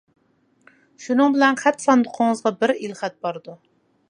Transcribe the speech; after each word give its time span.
شۇنىڭ 1.03 1.35
بىلەن 1.37 1.59
خەت 1.65 1.85
ساندۇقىڭىزغا 1.87 2.57
بىر 2.65 2.75
ئېلخەت 2.79 3.23
بارىدۇ. 3.27 3.63